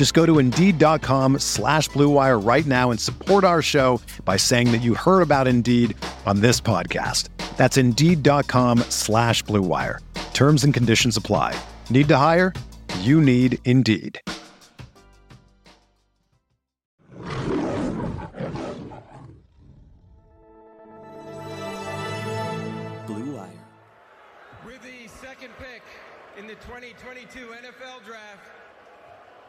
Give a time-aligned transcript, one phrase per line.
[0.00, 4.78] Just go to Indeed.com slash BlueWire right now and support our show by saying that
[4.78, 7.28] you heard about Indeed on this podcast.
[7.58, 9.98] That's Indeed.com slash BlueWire.
[10.32, 11.54] Terms and conditions apply.
[11.90, 12.54] Need to hire?
[13.00, 14.22] You need Indeed.
[23.06, 23.50] Blue Wire.
[24.64, 25.82] With the second pick
[26.38, 28.59] in the 2022 NFL Draft,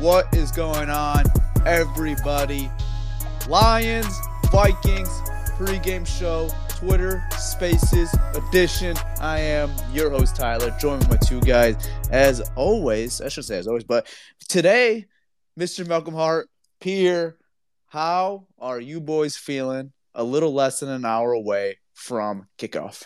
[0.00, 1.24] What is going on,
[1.64, 2.70] everybody?
[3.48, 4.14] Lions,
[4.52, 5.08] Vikings,
[5.56, 8.94] pregame show, Twitter Spaces edition.
[9.22, 11.88] I am your host, Tyler, joined with my two guys.
[12.10, 14.06] As always, I should say as always, but
[14.50, 15.06] today,
[15.58, 15.88] Mr.
[15.88, 17.38] Malcolm Hart, Pierre,
[17.86, 23.04] how are you boys feeling a little less than an hour away from kickoff?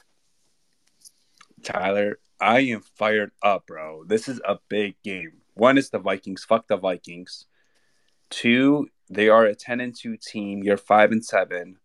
[1.62, 4.02] Tyler, I am fired up, bro.
[4.02, 5.39] This is a big game.
[5.60, 6.42] One is the Vikings.
[6.42, 7.44] Fuck the Vikings.
[8.30, 10.62] Two, they are a ten and two team.
[10.62, 11.76] You're five and seven.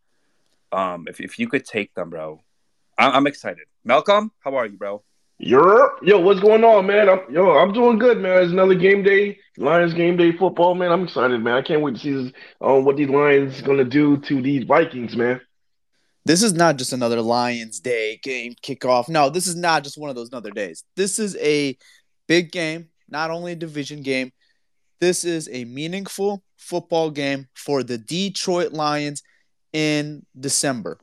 [0.71, 2.41] Um, if if you could take them, bro,
[2.97, 3.65] I- I'm excited.
[3.83, 5.03] Malcolm, how are you, bro?
[5.39, 7.09] Europe, yo, what's going on, man?
[7.09, 8.41] I'm, yo, I'm doing good, man.
[8.43, 10.93] It's another game day, Lions game day football, man.
[10.93, 11.55] I'm excited, man.
[11.55, 12.31] I can't wait to see this,
[12.61, 15.41] um, what these Lions gonna do to these Vikings, man.
[16.23, 19.09] This is not just another Lions Day game kickoff.
[19.09, 20.85] No, this is not just one of those other days.
[20.95, 21.77] This is a
[22.27, 24.31] big game, not only a division game.
[24.99, 29.23] This is a meaningful football game for the Detroit Lions
[29.73, 30.99] in December.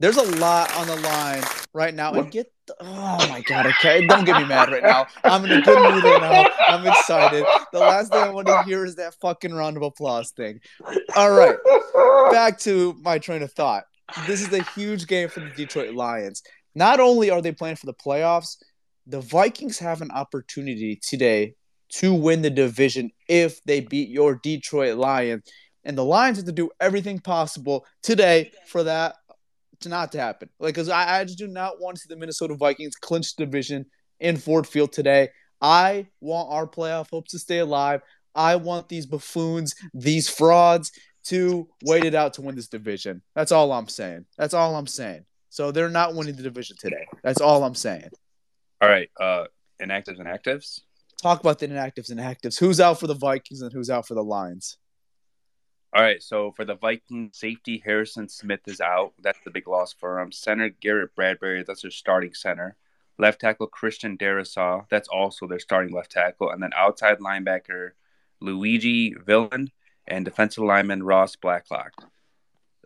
[0.00, 1.42] There's a lot on the line
[1.74, 2.12] right now.
[2.12, 4.06] And get the, oh my god, okay.
[4.06, 5.06] Don't get me mad right now.
[5.24, 6.46] I'm in a good mood right now.
[6.68, 7.44] I'm excited.
[7.72, 10.60] The last thing I want to hear is that fucking round of applause thing.
[11.16, 11.56] All right.
[12.30, 13.84] Back to my train of thought.
[14.28, 16.44] This is a huge game for the Detroit Lions.
[16.76, 18.56] Not only are they playing for the playoffs,
[19.08, 21.54] the Vikings have an opportunity today
[21.88, 25.42] to win the division if they beat your Detroit Lions.
[25.84, 29.16] And the Lions have to do everything possible today for that
[29.80, 30.50] to not to happen.
[30.60, 33.86] Like, because I, I just do not want to see the Minnesota Vikings clinch division
[34.20, 35.28] in Ford Field today.
[35.62, 38.02] I want our playoff hopes to stay alive.
[38.34, 40.92] I want these buffoons, these frauds
[41.24, 43.22] to wait it out to win this division.
[43.34, 44.26] That's all I'm saying.
[44.36, 45.24] That's all I'm saying.
[45.48, 47.06] So they're not winning the division today.
[47.22, 48.10] That's all I'm saying.
[48.80, 49.46] All right, uh,
[49.80, 50.80] inactives and actives.
[51.20, 52.58] Talk about the inactives and actives.
[52.58, 54.78] Who's out for the Vikings and who's out for the Lions?
[55.92, 59.14] All right, so for the Vikings, safety Harrison Smith is out.
[59.20, 60.30] That's the big loss for him.
[60.30, 62.76] Center Garrett Bradbury, that's their starting center.
[63.18, 66.50] Left tackle Christian Darrisaw, that's also their starting left tackle.
[66.50, 67.92] And then outside linebacker
[68.40, 69.70] Luiji Vilain
[70.06, 71.92] and defensive lineman Ross Blacklock.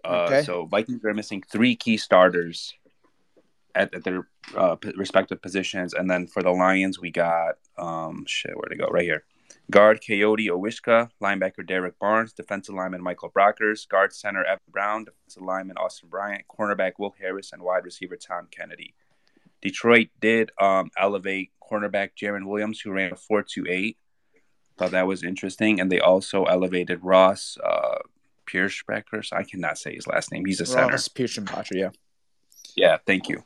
[0.05, 0.43] Uh, Okay.
[0.43, 2.73] So Vikings are missing three key starters
[3.75, 8.25] at, at their uh, p- respective positions, and then for the Lions, we got um
[8.27, 8.57] shit.
[8.57, 8.87] Where to go?
[8.87, 9.25] Right here.
[9.71, 15.43] Guard Kayode Awosika, linebacker Derrick Barnes, defensive lineman Michael Brockers, guard center Evan Brown, defensive
[15.43, 18.95] lineman Austin Bryant, cornerback Will Harris, and wide receiver Tom Kennedy.
[19.63, 23.97] Detroit did um, elevate cornerback Jaron Williams, who ran a 4.28.
[24.77, 25.81] Thought that was interesting.
[25.81, 27.99] And they also elevated Ross uh,
[28.47, 29.25] Pierschbacher.
[29.25, 30.45] So I cannot say his last name.
[30.45, 30.89] He's a center.
[30.89, 31.91] Ross Pearson Botcher, yeah.
[32.77, 33.43] Yeah, thank you.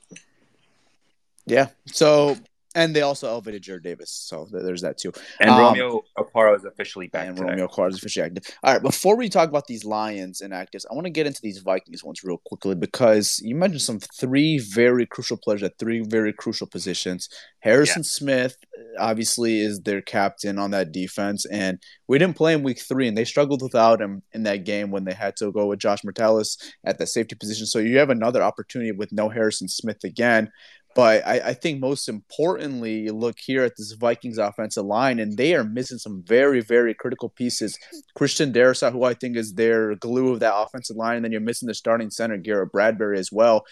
[1.46, 1.68] Yeah.
[1.86, 2.36] So
[2.76, 5.10] And they also elevated Jarrad Davis, so there's that too.
[5.40, 7.26] And Um, Romeo Okwara is officially back.
[7.26, 7.48] and today.
[7.50, 8.44] Romeo Carr is officially active.
[8.62, 11.40] All right, before we talk about these Lions and actives, I want to get into
[11.42, 16.00] these Vikings ones real quickly because you mentioned some three very crucial players at three
[16.06, 17.28] very crucial positions.
[17.60, 18.58] Harrison Smith
[18.98, 23.16] obviously is their captain on that defense, and we didn't play in week three, and
[23.16, 26.58] they struggled without him in that game when they had to go with Josh Metellus
[26.84, 27.64] at the safety position.
[27.64, 30.50] So you have another opportunity with no Harrison Smith again.
[30.96, 35.36] But I, I think most importantly, you look here at this Vikings offensive line, and
[35.36, 37.78] they are missing some very, very critical pieces.
[38.14, 41.42] Christian Darrisaw, who I think is their glue of that offensive line, and then you're
[41.42, 43.66] missing the starting center, Garrett Bradbury, as well.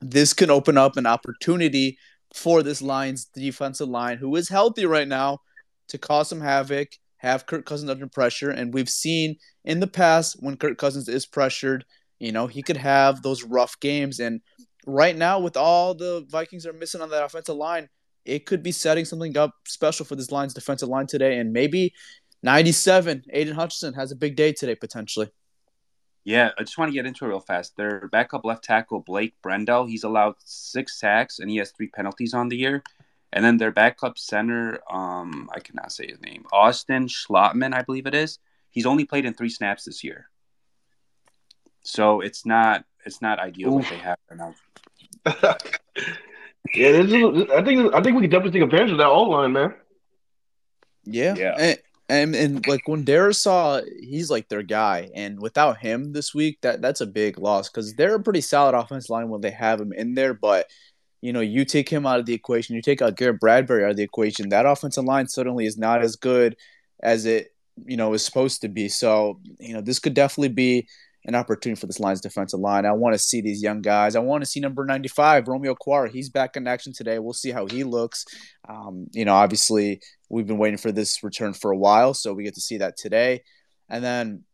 [0.00, 1.98] This can open up an opportunity
[2.34, 5.40] for this Lions defensive line, who is healthy right now,
[5.88, 6.88] to cause some havoc,
[7.18, 8.48] have Kirk Cousins under pressure.
[8.48, 9.36] And we've seen
[9.66, 11.84] in the past when Kirk Cousins is pressured,
[12.18, 14.20] you know, he could have those rough games.
[14.20, 14.40] And
[14.86, 17.88] right now, with all the Vikings are missing on that offensive line,
[18.24, 21.38] it could be setting something up special for this Lions defensive line today.
[21.38, 21.94] And maybe
[22.42, 25.30] 97, Aidan Hutchinson has a big day today, potentially.
[26.24, 27.76] Yeah, I just want to get into it real fast.
[27.76, 32.32] Their backup left tackle, Blake Brandel, he's allowed six sacks and he has three penalties
[32.32, 32.82] on the year.
[33.34, 38.06] And then their backup center, um, I cannot say his name, Austin Schlottman, I believe
[38.06, 38.38] it is.
[38.70, 40.30] He's only played in three snaps this year,
[41.82, 44.54] so it's not it's not ideal what they have right now.
[46.74, 49.22] yeah, this is, I think I think we can definitely take advantage of that O
[49.22, 49.74] line, man.
[51.04, 51.34] Yeah.
[51.36, 51.54] Yeah.
[51.58, 51.78] And,
[52.08, 56.82] and and like when Darrisaw, he's like their guy, and without him this week, that
[56.82, 59.92] that's a big loss because they're a pretty solid offensive line when they have him
[59.92, 60.34] in there.
[60.34, 60.66] But
[61.22, 63.92] you know, you take him out of the equation, you take out Garrett Bradbury out
[63.92, 66.56] of the equation, that offensive line suddenly is not as good
[67.02, 67.54] as it
[67.86, 68.88] you know is supposed to be.
[68.90, 70.88] So you know, this could definitely be
[71.26, 72.84] an opportunity for this Lions defensive line.
[72.84, 74.14] I want to see these young guys.
[74.14, 76.10] I want to see number 95, Romeo Okwara.
[76.10, 77.18] He's back in action today.
[77.18, 78.24] We'll see how he looks.
[78.68, 82.44] Um, you know, obviously, we've been waiting for this return for a while, so we
[82.44, 83.42] get to see that today.
[83.88, 84.44] And then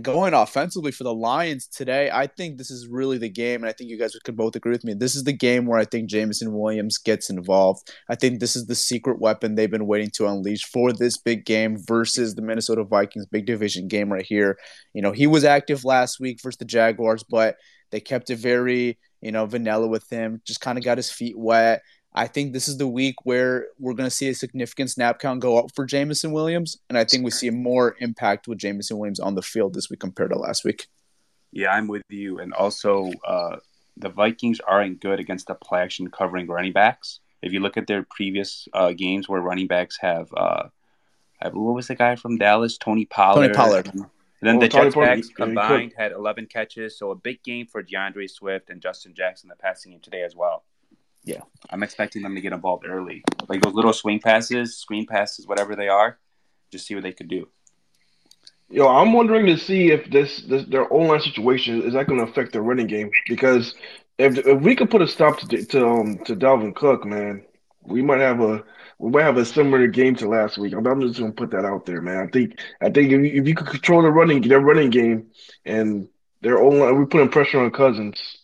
[0.00, 3.72] going offensively for the Lions today, I think this is really the game, and I
[3.72, 4.94] think you guys could both agree with me.
[4.94, 7.92] This is the game where I think Jameson Williams gets involved.
[8.08, 11.44] I think this is the secret weapon they've been waiting to unleash for this big
[11.44, 14.56] game versus the Minnesota Vikings big division game right here.
[14.94, 17.56] You know, he was active last week versus the Jaguars, but
[17.90, 21.38] they kept it very, you know, vanilla with him, just kind of got his feet
[21.38, 21.82] wet.
[22.14, 25.40] I think this is the week where we're going to see a significant snap count
[25.40, 29.20] go up for Jameson Williams, and I think we see more impact with Jameson Williams
[29.20, 30.88] on the field this week compared to last week.
[31.52, 32.38] Yeah, I'm with you.
[32.38, 33.56] And also, uh,
[33.96, 37.20] the Vikings aren't good against the play action covering running backs.
[37.40, 40.64] If you look at their previous uh, games where running backs have, uh,
[41.40, 42.78] have what was the guy from Dallas?
[42.78, 43.52] Tony Pollard.
[43.52, 43.86] Tony Pollard.
[43.94, 44.06] And
[44.42, 46.98] then Oh, the Tony Jets backs combined had 11 catches.
[46.98, 50.34] So a big game for D'Andre Swift and Justin Jackson, the passing game today as
[50.34, 50.64] well.
[51.24, 51.42] Yeah.
[51.70, 53.22] I'm expecting them to get involved early.
[53.48, 56.18] Like those little swing passes, screen passes, whatever they are,
[56.70, 57.48] just see what they could do.
[58.68, 62.30] Yo, I'm wondering to see if this, this their online situation is that going to
[62.30, 63.74] affect their running game because
[64.18, 67.44] if if we could put a stop to to um to Dalvin Cook, man,
[67.82, 68.64] we might have a
[68.98, 70.72] we might have a similar game to last week.
[70.74, 72.18] I'm, I'm just going to put that out there, man.
[72.18, 75.30] I think I think if you, if you could control the running their running game
[75.64, 76.08] and
[76.40, 78.41] their online, we putting pressure on Cousins.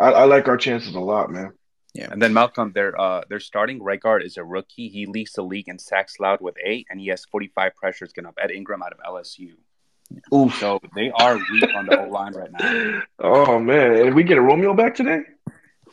[0.00, 1.52] I, I like our chances a lot, man.
[1.92, 2.08] Yeah.
[2.10, 4.88] And then Malcolm, their uh, their starting right guard is a rookie.
[4.88, 8.28] He leads the league in sacks allowed with eight, and he has 45 pressures getting
[8.28, 8.38] up.
[8.40, 9.52] Ed Ingram out of LSU.
[10.34, 10.54] Oof.
[10.58, 13.02] So they are weak on the O line right now.
[13.22, 15.20] Oh man, and we get a Romeo back today.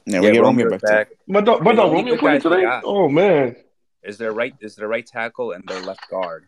[0.06, 0.81] Yeah, we get Romeo back.
[0.81, 1.09] back.
[1.27, 2.64] My dog, my The dog only Romeo good playing today.
[2.83, 3.56] Oh man.
[4.04, 6.47] Is their right is their right tackle and their left guard.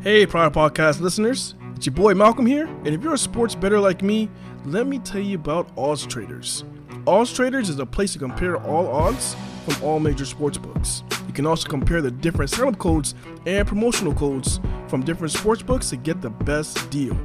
[0.00, 3.80] Hey, Pride Podcast listeners, it's your boy Malcolm here, and if you're a sports better
[3.80, 4.30] like me,
[4.64, 6.64] let me tell you about Odds Traders.
[7.06, 11.02] Odds Traders is a place to compare all odds from all major sports books.
[11.26, 13.14] You can also compare the different sign-up codes
[13.46, 17.18] and promotional codes from different sports books to get the best deal.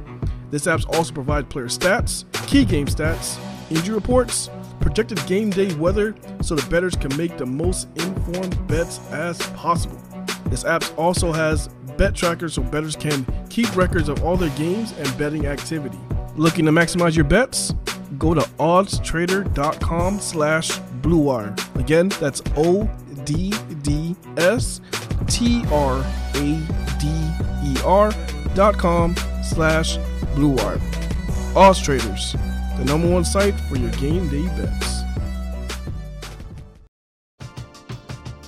[0.50, 3.38] This app also provides player stats, key game stats,
[3.70, 8.98] injury reports, projected game day weather, so the bettors can make the most informed bets
[9.12, 9.98] as possible.
[10.46, 11.68] This app also has
[12.00, 15.98] bet tracker so bettors can keep records of all their games and betting activity.
[16.34, 17.74] Looking to maximize your bets?
[18.18, 21.54] Go to oddstrader.com slash bluewire.
[21.78, 22.94] Again, that's O-D-D-S-T-R-A-D-E-R
[28.54, 29.14] dot com
[29.44, 29.98] slash
[30.34, 30.80] bluewire.
[31.54, 32.32] Odds Traders,
[32.78, 34.89] the number one site for your game day bets.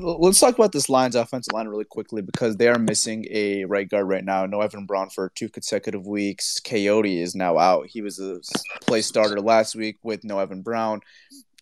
[0.00, 3.88] Let's talk about this Lions offensive line really quickly because they are missing a right
[3.88, 4.46] guard right now.
[4.46, 6.60] No Evan Brown for two consecutive weeks.
[6.60, 7.88] Kayode is now out.
[7.88, 8.40] He was a
[8.86, 11.00] play starter last week with no Evan Brown.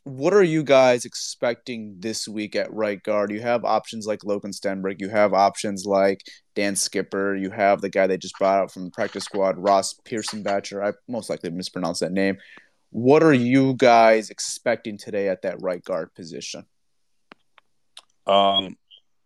[0.05, 3.31] What are you guys expecting this week at right guard?
[3.31, 5.00] You have options like Logan Stenberg.
[5.00, 6.21] You have options like
[6.55, 7.35] Dan Skipper.
[7.35, 10.87] You have the guy they just brought out from the practice squad, Ross Pearson Batcher.
[10.87, 12.37] I most likely mispronounced that name.
[12.90, 16.66] What are you guys expecting today at that right guard position?
[18.26, 18.76] Um,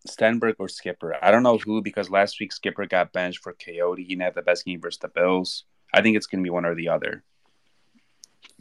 [0.08, 1.16] Stenberg or Skipper.
[1.22, 3.98] I don't know who because last week Skipper got benched for Kayode.
[3.98, 5.64] He didn't have the best game versus the Bills.
[5.92, 7.22] I think it's going to be one or the other.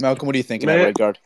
[0.02, 1.20] Malcolm, what are you thinking at right guard?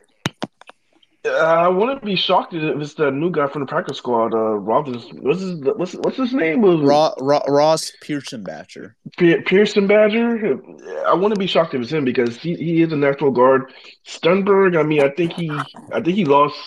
[1.25, 4.33] Uh, I wouldn't be shocked if it's the new guy from the practice squad.
[4.33, 5.05] Uh, Robbins.
[5.13, 6.61] What's his What's what's his name?
[6.61, 8.97] Ra- Ra- Ross Pearson Badger.
[9.17, 10.59] Pearson Badger.
[11.07, 13.71] I wouldn't be shocked if it's him because he, he is a natural guard.
[14.05, 14.77] Stenberg.
[14.77, 15.49] I mean, I think he
[15.93, 16.57] I think he lost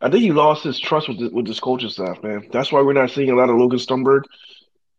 [0.00, 2.48] I think he lost his trust with the, with his coaching staff, man.
[2.52, 4.22] That's why we're not seeing a lot of Logan Stenberg.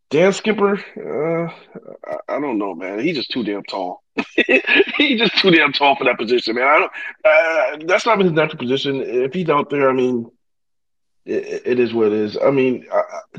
[0.09, 1.51] Dan Skipper, uh,
[2.07, 2.99] I, I, don't know, man.
[2.99, 4.03] He's just too damn tall.
[4.97, 6.63] he's just too damn tall for that position, man.
[6.63, 6.91] I don't.
[7.25, 9.01] Uh, that's not his natural position.
[9.01, 10.29] If he's out there, I mean,
[11.25, 12.37] it, it is what it is.
[12.37, 12.85] I mean,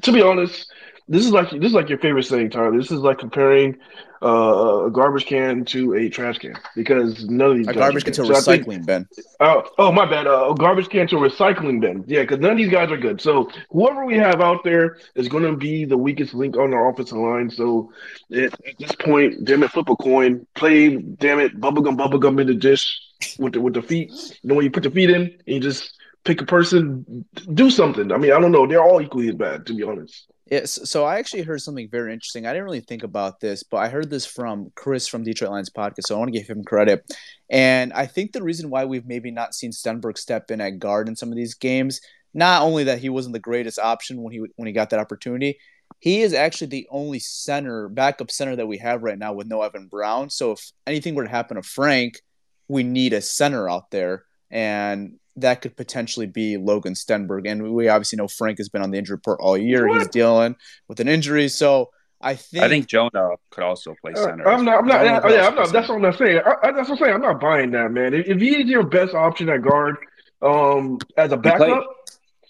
[0.03, 0.71] to be honest,
[1.09, 2.77] this is like this is like your favorite saying, Tyler.
[2.77, 3.77] This is like comparing
[4.23, 8.13] uh, a garbage can to a trash can because none of these a garbage can
[8.15, 9.09] to a recycling think, bin.
[9.39, 10.27] Uh, oh, my bad.
[10.27, 12.03] Uh, a garbage can to a recycling bin.
[12.09, 13.21] Yeah, because none of these guys are good.
[13.21, 16.91] So whoever we have out there is going to be the weakest link on our
[16.91, 17.51] offensive line.
[17.51, 17.93] So
[18.33, 22.49] at, at this point, damn it, flip a coin, play, damn it, bubblegum, bubblegum in
[22.49, 23.01] the dish
[23.39, 24.11] with the with the feet.
[24.43, 27.71] You know when you put the feet in, and you just pick a person, do
[27.71, 28.11] something.
[28.11, 28.67] I mean, I don't know.
[28.67, 30.27] They're all equally as bad, to be honest.
[30.49, 32.47] Yes, so I actually heard something very interesting.
[32.47, 35.71] I didn't really think about this, but I heard this from Chris from Detroit Lions
[35.71, 37.05] podcast, so I want to give him credit.
[37.51, 41.09] And I think the reason why we've maybe not seen Stenberg step in at guard
[41.09, 42.01] in some of these games,
[42.33, 45.59] not only that he wasn't the greatest option when he when he got that opportunity,
[45.99, 49.63] he is actually the only center, backup center that we have right now with no
[49.63, 50.31] Evan Brown.
[50.31, 52.21] So if anything were to happen to Frank,
[52.69, 54.26] we need a center out there.
[54.51, 57.47] And that could potentially be Logan Stenberg.
[57.47, 59.87] And we obviously know Frank has been on the injury report all year.
[59.87, 59.99] What?
[59.99, 60.57] He's dealing
[60.89, 61.49] with an injury.
[61.49, 64.49] So I think I think Jonah could also play uh, center.
[64.49, 64.79] Uh, I'm not.
[64.79, 65.05] I'm not.
[65.05, 65.73] Yeah, yeah, I'm not.
[65.73, 66.41] That's what I'm not saying.
[66.45, 67.15] I, I, that's what I'm saying.
[67.15, 68.15] I'm not buying that, man.
[68.15, 69.97] If, if he is your best option at guard,
[70.41, 71.85] um, as a backup,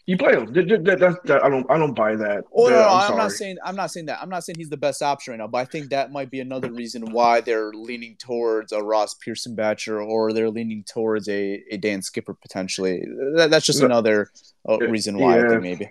[0.07, 0.53] you play him.
[0.53, 2.45] That, that's that, I don't I don't buy that.
[2.55, 4.21] Oh no, no I'm, I'm, not saying I'm not saying that.
[4.23, 6.39] I'm not saying he's the best option right now, but I think that might be
[6.39, 11.61] another reason why they're leaning towards a Ross Pearson Batcher or they're leaning towards a,
[11.73, 13.03] a Dan Skipper potentially.
[13.35, 14.31] That, that's just another
[14.69, 15.45] uh, reason why yeah.
[15.45, 15.91] I think maybe.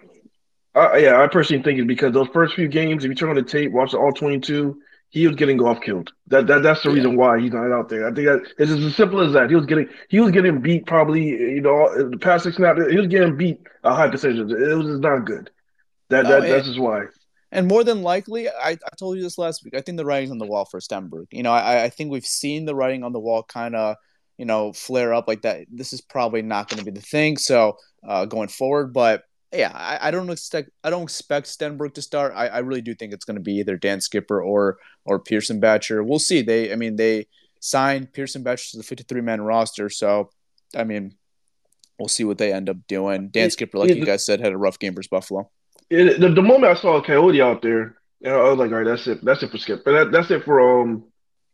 [0.76, 3.36] Uh, yeah, I personally think it's because those first few games, if you turn on
[3.36, 4.78] the tape, watch the all 22,
[5.10, 6.12] he was getting golf killed.
[6.28, 6.96] That, that that's the yeah.
[6.96, 8.08] reason why he's not out there.
[8.08, 9.50] I think that it's as simple as that.
[9.50, 12.98] He was getting he was getting beat probably you know the past six snap he
[12.98, 14.52] was getting beat a high percentage.
[14.52, 15.50] It was just not good.
[16.10, 17.06] That no, that it, that's just why.
[17.52, 19.76] And more than likely, I, I told you this last week.
[19.76, 21.28] I think the writing's on the wall for Stenberg.
[21.32, 23.96] You know, I, I think we've seen the writing on the wall kind of
[24.38, 25.66] you know flare up like that.
[25.72, 27.38] This is probably not going to be the thing.
[27.38, 29.24] So uh, going forward, but
[29.56, 32.34] yeah, I, I, don't expect I don't expect Stenberg to start.
[32.36, 35.62] I, I really do think it's going to be either Dan Skipper or or Pearson
[35.62, 36.06] Batcher.
[36.06, 36.42] We'll see.
[36.42, 37.28] They I mean they
[37.60, 40.30] signed Pearson Batcher to the 53 man roster, so
[40.76, 41.16] I mean
[41.98, 43.30] we'll see what they end up doing.
[43.30, 45.50] Dan Skipper, like it, you guys said, had a rough game versus Buffalo.
[45.90, 48.86] It, the, the, moment I saw a Kayode out there, I was like, all right,
[48.86, 49.24] that's it.
[49.24, 49.86] That's it for Skip.
[49.86, 51.04] But that, that's it for um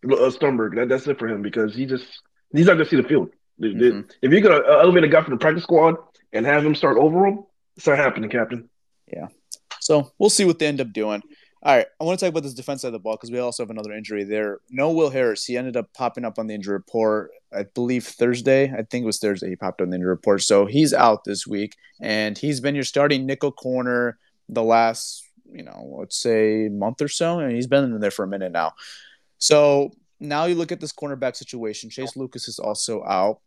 [0.04, 0.76] uh, Stenberg.
[0.76, 2.06] That, that's it for him because he just
[2.54, 3.30] he's not gonna see the field.
[3.62, 4.10] Mm-hmm.
[4.22, 5.96] If you're gonna elevate a guy from the practice squad
[6.34, 7.44] and have him start over him,
[7.86, 8.70] not happening, Captain.
[9.12, 9.28] Yeah.
[9.80, 11.22] So we'll see what they end up doing.
[11.64, 13.38] All right, I want to talk about this defense side of the ball because we
[13.38, 14.62] also have another injury there.
[14.72, 15.46] No Will Harris.
[15.46, 18.72] He ended up popping up on the injury report, I believe Thursday.
[18.72, 20.42] I think it was Thursday he popped on the injury report.
[20.42, 24.18] So he's out this week, and he's been your starting nickel corner
[24.50, 28.26] the last, you know, let's say month or so, and he's been in there for
[28.26, 28.74] a minute now.
[29.38, 31.92] So now you look at this cornerback situation.
[31.92, 33.40] Chase Lucas is also out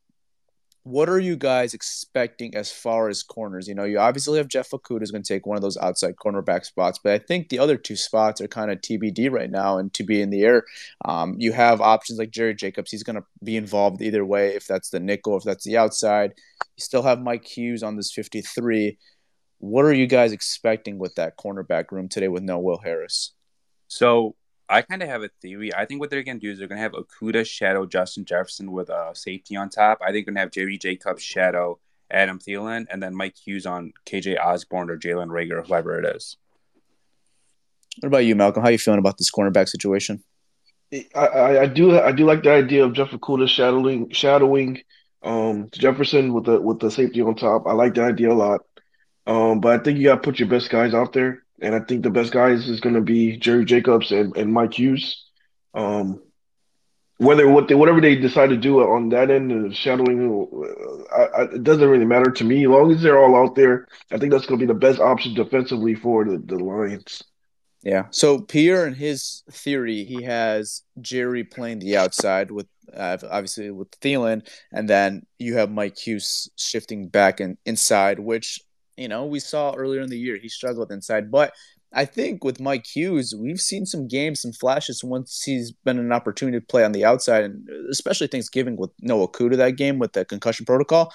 [0.84, 3.66] what are you guys expecting as far as corners?
[3.66, 6.16] You know, you obviously have Jeff Okudah is going to take one of those outside
[6.16, 9.78] cornerback spots, but I think the other two spots are kind of TBD right now
[9.78, 10.64] and to be in the air.
[11.06, 14.66] Um, you have options like Jerry Jacobs; he's going to be involved either way, if
[14.66, 16.34] that's the nickel, if that's the outside.
[16.76, 18.98] You still have Mike Hughes on this 53.
[19.58, 23.32] What are you guys expecting with that cornerback room today with no Will Harris?
[23.88, 24.36] So
[24.68, 25.74] I kind of have a theory.
[25.74, 28.24] I think what they're going to do is they're going to have Okudah shadow Justin
[28.24, 29.98] Jefferson with a safety on top.
[30.00, 31.78] I think they're going to have Jerry Jacobs shadow
[32.10, 36.36] Adam Thielen, and then Mike Hughes on KJ Osborn or Jalen Reagor, whoever it is.
[38.00, 38.62] What about you, Malcolm?
[38.62, 40.22] How are you feeling about this cornerback situation?
[40.92, 44.82] I, I, I do I do like the idea of Jeff Okudah shadowing shadowing
[45.22, 47.66] um, Jefferson with the with the safety on top.
[47.66, 48.60] I like the idea a lot.
[49.26, 51.80] Um, but I think you got to put your best guys out there and I
[51.80, 55.24] think the best guys is going to be Jerry Jacobs and, and Mike Hughes.
[55.72, 56.22] Um,
[57.18, 61.22] whether what they, whatever they decide to do on that end of shadowing, uh, I,
[61.22, 62.64] I, it doesn't really matter to me.
[62.64, 65.00] As long as they're all out there, I think that's going to be the best
[65.00, 67.22] option defensively for the, the Lions.
[67.82, 68.06] Yeah.
[68.10, 73.90] So Pierre, in his theory, he has Jerry playing the outside with uh, obviously with
[74.00, 78.60] Thielen, and then you have Mike Hughes shifting back and inside, which
[78.96, 81.52] you know, we saw earlier in the year he struggled inside, but
[81.94, 86.12] I think with Mike Hughes, we've seen some games, some flashes once he's been an
[86.12, 90.12] opportunity to play on the outside, and especially Thanksgiving with Noah Okudah that game with
[90.12, 91.12] the concussion protocol.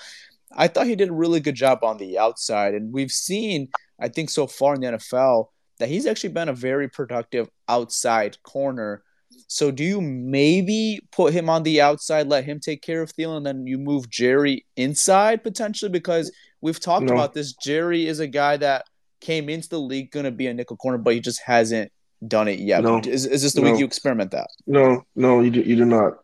[0.54, 3.70] I thought he did a really good job on the outside, and we've seen,
[4.00, 5.48] I think, so far in the NFL
[5.80, 9.04] that he's actually been a very productive outside corner.
[9.48, 13.38] So, do you maybe put him on the outside, let him take care of Thielen,
[13.38, 17.14] and then you move Jerry inside potentially because We've talked no.
[17.14, 17.54] about this.
[17.54, 18.86] Jerry is a guy that
[19.22, 21.92] came into the league going to be a nickel corner, but he just hasn't
[22.26, 22.84] done it yet.
[22.84, 23.00] No.
[23.00, 23.72] Is, is this the no.
[23.72, 24.50] week you experiment that?
[24.68, 26.20] No, no, you do, you do not.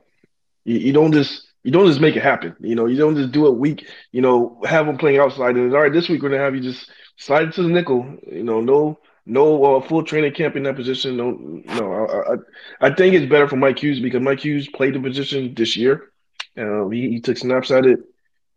[0.64, 2.56] You, you don't just you don't just make it happen.
[2.60, 3.88] You know, you don't just do it week.
[4.12, 5.92] You know, have them playing outside and all right.
[5.92, 8.18] This week we're gonna have you just slide to the nickel.
[8.32, 11.18] You know, no no uh, full training camp in that position.
[11.18, 12.06] No, no.
[12.06, 15.54] I, I, I think it's better for Mike Hughes because Mike Hughes played the position
[15.56, 16.12] this year.
[16.58, 18.00] Uh, he, he took snaps at it.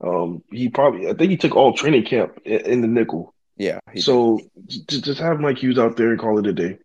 [0.00, 3.34] Um, he probably, I think he took all training camp in, in the nickel.
[3.56, 3.80] Yeah.
[3.96, 6.78] So just, just have Mike Hughes out there and call it a day.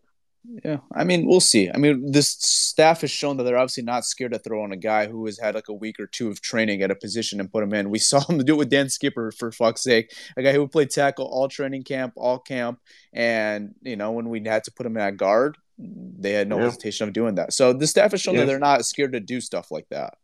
[0.63, 1.71] Yeah, I mean, we'll see.
[1.73, 4.77] I mean, this staff has shown that they're obviously not scared to throw on a
[4.77, 7.51] guy who has had like a week or two of training at a position and
[7.51, 7.89] put him in.
[7.89, 10.89] We saw him do it with Dan Skipper, for fuck's sake, a guy who played
[10.89, 12.79] tackle all training camp, all camp,
[13.13, 16.65] and you know when we had to put him at guard, they had no yeah.
[16.65, 17.53] hesitation of doing that.
[17.53, 18.41] So the staff has shown yeah.
[18.41, 20.15] that they're not scared to do stuff like that.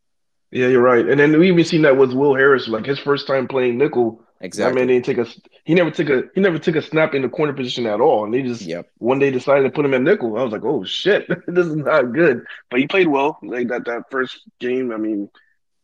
[0.52, 1.08] Yeah, you're right.
[1.08, 4.24] And then we even seen that with Will Harris, like his first time playing nickel.
[4.42, 4.82] Exactly.
[4.82, 5.28] I mean, didn't take a
[5.66, 8.24] he never took a he never took a snap in the corner position at all,
[8.24, 8.90] and they just yep.
[8.98, 10.38] one day decided to put him in nickel.
[10.38, 12.46] I was like, oh shit, this is not good.
[12.72, 13.38] But he played well.
[13.44, 14.92] Like that that first game.
[14.92, 15.30] I mean,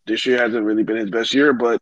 [0.08, 1.82] this year hasn't really been his best year, but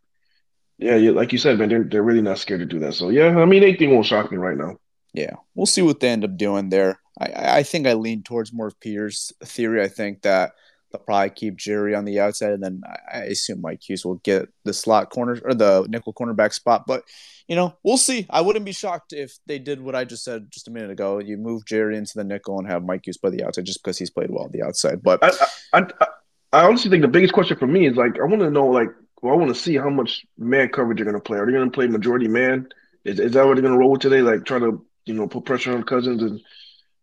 [0.78, 2.94] yeah, like you said, man, they're they're really not scared to do that.
[2.94, 4.76] So yeah, I mean, anything won't shock me right now.
[5.12, 6.98] Yeah, we'll see what they end up doing there.
[7.18, 9.80] I I think I lean towards more Pierre's theory.
[9.80, 10.52] I think that
[10.94, 14.48] They'll probably keep Jerry on the outside, and then I assume Mike Hughes will get
[14.62, 16.84] the slot corner or the nickel cornerback spot.
[16.86, 17.02] But
[17.48, 18.28] you know, we'll see.
[18.30, 21.18] I wouldn't be shocked if they did what I just said just a minute ago.
[21.18, 23.98] You move Jerry into the nickel and have Mike Hughes play the outside just because
[23.98, 25.02] he's played well on the outside.
[25.02, 25.30] But I,
[25.72, 26.06] I, I,
[26.52, 28.90] I honestly think the biggest question for me is like I want to know like
[29.20, 31.38] well I want to see how much man coverage you're going to play.
[31.38, 32.68] Are they going to play majority man?
[33.04, 34.22] Is, is that what they're going to roll with today?
[34.22, 36.40] Like try to you know put pressure on Cousins and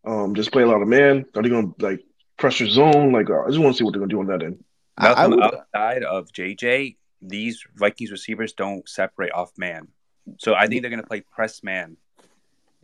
[0.06, 1.25] um, just play a lot of man?
[1.36, 1.99] Are they going to like
[2.38, 3.12] pressure zone.
[3.12, 4.63] Like uh, I just want to see what they're gonna do on that end.
[5.00, 9.88] Now, on the outside of JJ, these Vikings receivers don't separate off man,
[10.38, 11.98] so I think they're gonna play press man.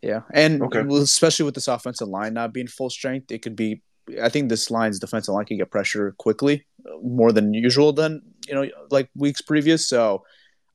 [0.01, 0.81] Yeah, and okay.
[1.01, 3.81] especially with this offensive line not being full strength, it could be.
[4.21, 6.65] I think this line's defensive line can get pressure quickly,
[7.01, 9.87] more than usual than you know like weeks previous.
[9.87, 10.23] So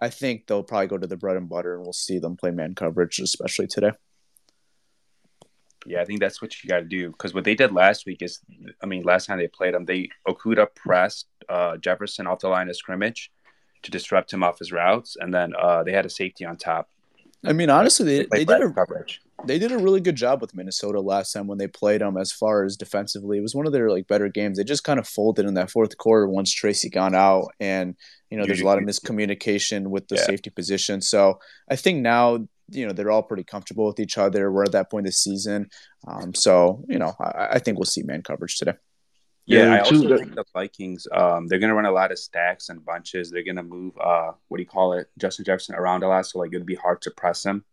[0.01, 2.51] I think they'll probably go to the bread and butter, and we'll see them play
[2.51, 3.93] man coverage, especially today.
[5.87, 8.23] Yeah, I think that's what you got to do because what they did last week
[8.23, 8.40] is,
[8.83, 12.68] I mean, last time they played him, they Okudah pressed uh, Jefferson off the line
[12.68, 13.31] of scrimmage
[13.83, 16.88] to disrupt him off his routes, and then uh, they had a safety on top.
[17.45, 19.21] I mean, honestly, they, they, they did a coverage.
[19.45, 22.16] They did a really good job with Minnesota last time when they played them.
[22.16, 24.59] As far as defensively, it was one of their like better games.
[24.59, 27.97] They just kind of folded in that fourth quarter once Tracy got out, and
[28.31, 30.23] you know, there's a lot of miscommunication with the yeah.
[30.23, 31.03] safety position.
[31.03, 34.51] So I think now you know they're all pretty comfortable with each other.
[34.51, 35.71] We're at that point of the season,
[36.07, 38.75] um, so you know I, I think we'll see man coverage today.
[39.47, 42.19] Yeah, Yeah, I two- also think the Vikings, um, they're gonna run a lot of
[42.19, 43.31] stacks and bunches.
[43.31, 46.39] They're gonna move, uh, what do you call it, Justin Jefferson around a lot, so
[46.39, 47.65] like it'd be hard to press him.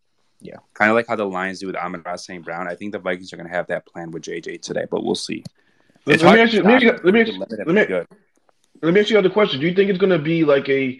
[0.42, 0.56] Yeah.
[0.74, 2.42] kind of like how the Lions do with Amon Ross St.
[2.44, 2.66] Brown.
[2.66, 5.44] I think the Vikings are gonna have that plan with JJ today, but we'll see.
[6.06, 6.62] Let, It's let me ask you.
[6.62, 8.06] Let me, ask you- let me, ask- Limit let me, pretty good.
[8.82, 9.60] let me ask you another question.
[9.60, 10.98] Do you think it's going to be like a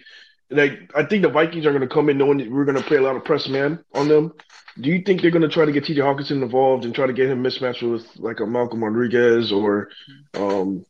[0.51, 0.91] like?
[0.95, 2.97] I think the Vikings are going to come in knowing that we're going to play
[2.97, 4.33] a lot of press man on them.
[4.79, 6.01] Do you think they're going to try to get T.J.
[6.01, 9.89] Hockenson involved and try to get him mismatched with like a Malcolm Rodriguez or,
[10.33, 10.85] um,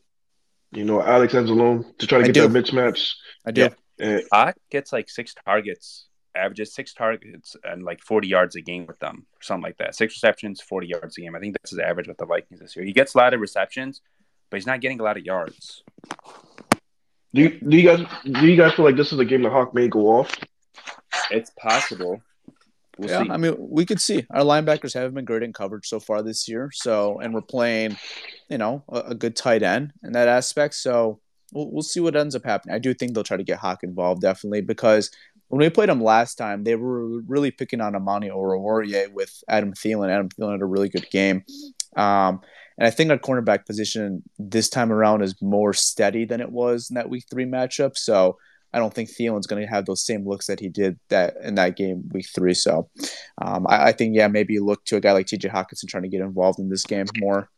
[0.72, 2.48] you know, Alex Anzalone to try to I get do.
[2.48, 3.14] that mismatch?
[3.46, 3.62] I do.
[3.62, 3.70] Yeah.
[4.00, 8.86] And, Hawk gets like six targets, averages six targets and like 40 yards a game
[8.86, 9.96] with them, or something like that.
[9.96, 11.36] Six receptions, 40 yards a game.
[11.36, 12.86] I think that's his average with the Vikings this year.
[12.86, 14.02] He gets a lot of receptions,
[14.50, 15.84] but he's not getting a lot of yards.
[17.34, 19.52] Do you, do you guys do you guys feel like this is a game that
[19.52, 20.36] Hawk may go off?
[21.30, 22.22] It's possible.
[22.98, 23.30] We'll yeah, see.
[23.30, 26.48] I mean, we could see our linebackers haven't been great in coverage so far this
[26.48, 26.70] year.
[26.74, 27.98] So, and we're playing,
[28.50, 30.76] you know, a, a good tight end in that aspect.
[30.76, 31.20] So,
[31.54, 32.76] we'll, we'll see what ends up happening.
[32.76, 35.10] I do think they'll try to get Hawk involved, definitely, because
[35.48, 39.74] when we played them last time, they were really picking on Amani Oruwariye with Adam
[39.74, 40.10] Thielen.
[40.10, 41.44] Adam Thielen had a really good game.
[41.96, 42.42] Um,
[42.78, 46.90] and I think our cornerback position this time around is more steady than it was
[46.90, 47.98] in that week three matchup.
[47.98, 48.38] So,
[48.74, 51.56] I don't think Thielen's going to have those same looks that he did that in
[51.56, 52.54] that game week three.
[52.54, 52.90] So
[53.42, 55.50] um, I, I think yeah, maybe look to a guy like T.J.
[55.50, 57.50] Hockenson trying to get involved in this game more.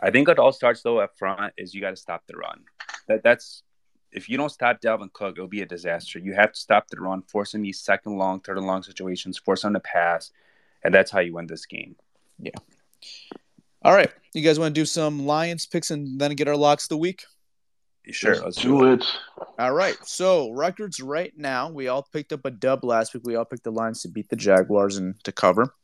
[0.00, 2.62] I think it all starts though up front is you got to stop the run.
[3.06, 3.62] That that's
[4.10, 6.18] if you don't stop Dalvin Cook, it'll be a disaster.
[6.18, 9.38] You have to stop the run, force him these second long, third and long situations,
[9.38, 10.32] force him to pass,
[10.82, 11.96] and that's how you win this game.
[13.82, 16.84] All right, you guys want to do some Lions picks and then get our locks
[16.84, 17.24] of the week?
[18.10, 19.04] Sure, Let's let's do it.
[19.58, 19.96] All right.
[20.04, 23.22] So records right now, we all picked up a dub last week.
[23.24, 25.74] We all picked the Lions to beat the Jaguars and to cover.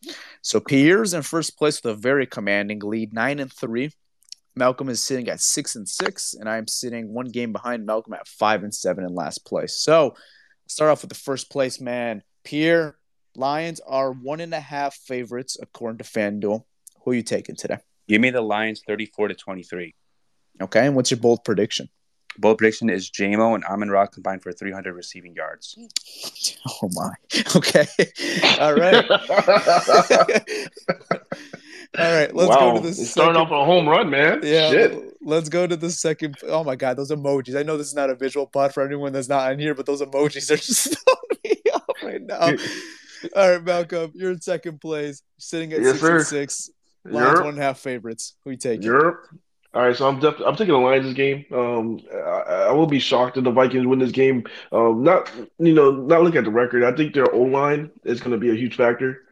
[0.40, 3.90] So Pierre's in first place with a very commanding lead, nine and three.
[4.56, 8.28] Malcolm is sitting at six and six, and I'm sitting one game behind Malcolm at
[8.28, 9.76] five and seven in last place.
[9.76, 10.14] So
[10.66, 12.22] start off with the first place man.
[12.44, 12.96] Pierre,
[13.36, 16.64] Lions are one and a half favorites according to FanDuel.
[17.04, 17.78] Who are you taking today?
[18.08, 19.94] Give me the Lions 34 to 23.
[20.62, 21.88] Okay, and what's your bold prediction?
[22.38, 25.76] Bold prediction is JMO and Amon Ra combined for 300 receiving yards.
[26.82, 27.12] Oh my.
[27.56, 27.86] Okay.
[28.58, 29.04] All right.
[31.96, 33.36] All right, let's wow, go to the it's starting second.
[33.36, 34.40] off a home run, man.
[34.42, 35.14] yeah, Shit.
[35.22, 36.36] let's go to the second.
[36.48, 37.56] Oh my god, those emojis!
[37.56, 39.86] I know this is not a visual pod for anyone that's not on here, but
[39.86, 42.56] those emojis are just throwing me off right now.
[43.36, 46.70] All right, Malcolm, you're in second place, sitting at Yes, six and six.
[47.04, 47.44] Lions Europe.
[47.44, 48.34] one and a half favorites.
[48.44, 48.82] Who you taking?
[48.82, 49.26] Europe.
[49.74, 51.44] All right, so I'm def- I'm taking the Lions this game.
[51.52, 54.44] Um, I, I will be shocked if the Vikings win this game.
[54.70, 56.84] Um, not you know not looking at the record.
[56.84, 59.22] I think their O line is going to be a huge factor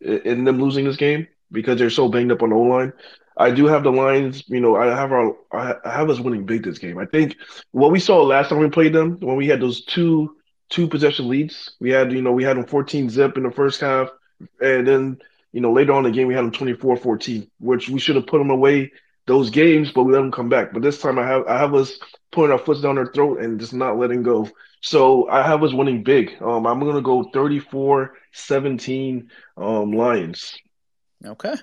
[0.00, 2.92] in, in them losing this game because they're so banged up on the O line.
[3.36, 4.42] I do have the Lions.
[4.48, 6.98] You know, I have our I I have us winning big this game.
[6.98, 7.36] I think
[7.70, 10.36] what we saw last time we played them when we had those two
[10.68, 11.76] two possession leads.
[11.80, 14.08] We had you know we had them 14 zip in the first half,
[14.60, 15.18] and then
[15.56, 18.26] you know later on in the game we had them 24-14, which we should have
[18.26, 18.92] put them away
[19.26, 20.74] those games, but we let them come back.
[20.74, 21.98] But this time I have I have us
[22.30, 24.50] putting our foot down their throat and just not letting go.
[24.82, 26.36] So I have us winning big.
[26.42, 30.58] Um, I'm gonna go 34-17 um, Lions.
[31.24, 31.54] Okay,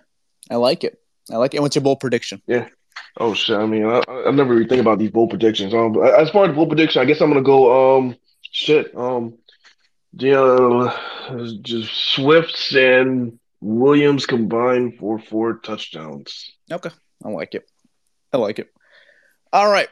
[0.49, 0.99] I like it.
[1.31, 1.57] I like it.
[1.57, 2.41] And what's your bold prediction?
[2.47, 2.69] Yeah.
[3.17, 3.59] Oh shit!
[3.59, 5.71] I mean, I, I never really think about these bold predictions.
[5.71, 7.97] Um, as far as bold prediction, I guess I'm gonna go.
[7.97, 8.15] Um,
[8.51, 8.97] shit.
[8.97, 9.37] Um,
[10.13, 10.97] yeah,
[11.61, 16.51] just Swifts and Williams combined for four touchdowns.
[16.69, 16.89] Okay,
[17.23, 17.65] I like it.
[18.33, 18.67] I like it.
[19.53, 19.87] All right,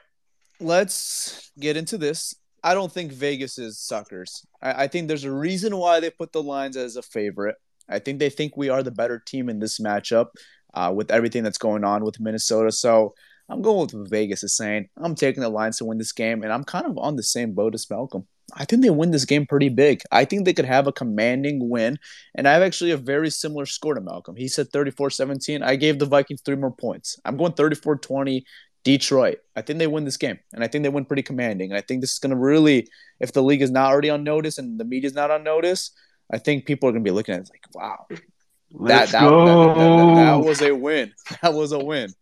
[0.60, 2.36] let's get into this.
[2.64, 4.46] I don't think Vegas is suckers.
[4.62, 7.56] I, I think there's a reason why they put the lines as a favorite.
[7.88, 10.28] I think they think we are the better team in this matchup
[10.74, 12.72] uh, with everything that's going on with Minnesota.
[12.72, 13.14] So
[13.50, 14.90] I'm going with Vegas is saying.
[14.98, 17.54] I'm taking the lines to win this game, and I'm kind of on the same
[17.54, 18.28] boat as Malcolm.
[18.54, 20.02] I think they win this game pretty big.
[20.12, 21.98] I think they could have a commanding win.
[22.36, 24.36] And I have actually a very similar score to Malcolm.
[24.36, 25.64] He said 34 17.
[25.64, 27.20] I gave the Vikings three more points.
[27.26, 28.46] I'm going 34 20.
[28.84, 29.40] Detroit.
[29.56, 31.70] I think they win this game, and I think they win pretty commanding.
[31.70, 32.88] And I think this is going to really,
[33.20, 35.92] if the league is not already on notice and the media is not on notice,
[36.32, 39.22] I think people are going to be looking at it like, wow, that, that, that,
[39.22, 41.14] that, that was a win.
[41.42, 42.14] That was a win.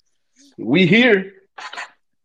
[0.58, 1.34] we here.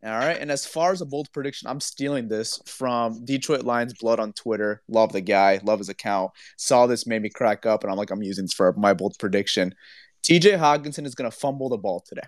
[0.04, 0.36] All right.
[0.38, 4.32] And as far as a bold prediction, I'm stealing this from Detroit Lions Blood on
[4.34, 4.82] Twitter.
[4.88, 6.32] Love the guy, love his account.
[6.58, 9.16] Saw this, made me crack up, and I'm like, I'm using this for my bold
[9.18, 9.74] prediction.
[10.22, 12.26] TJ Hockenson is going to fumble the ball today.